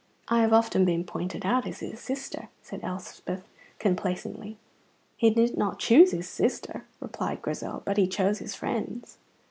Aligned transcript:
'""I 0.29 0.41
have 0.41 0.51
often 0.51 0.83
been 0.83 1.03
pointed 1.03 1.45
out 1.45 1.67
as 1.67 1.81
his 1.81 1.99
sister," 1.99 2.49
said 2.63 2.79
Elspeth, 2.83 3.47
complacently. 3.77 4.57
"He 5.15 5.29
did 5.29 5.55
not 5.59 5.77
choose 5.77 6.09
his 6.09 6.27
sister," 6.27 6.85
replied 6.99 7.43
Grizel, 7.43 7.83
"but 7.85 7.97
he 7.97 8.07
chose 8.07 8.39
his 8.39 8.55
friends." 8.55 9.19